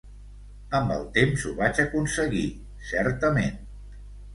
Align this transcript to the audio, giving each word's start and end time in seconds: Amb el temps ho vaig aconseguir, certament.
Amb 0.79 0.93
el 0.95 1.03
temps 1.19 1.45
ho 1.51 1.55
vaig 1.61 1.85
aconseguir, 1.85 2.45
certament. 2.97 3.67